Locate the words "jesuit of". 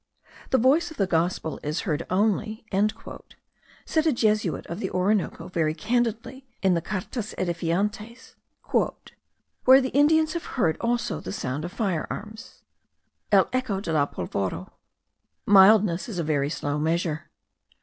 4.11-4.79